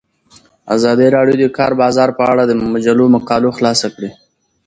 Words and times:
ازادي 0.75 1.07
راډیو 1.15 1.37
د 1.39 1.43
د 1.49 1.53
کار 1.57 1.71
بازار 1.81 2.09
په 2.17 2.23
اړه 2.31 2.43
د 2.45 2.51
مجلو 2.73 3.05
مقالو 3.15 3.55
خلاصه 3.57 3.87
کړې. 3.95 4.09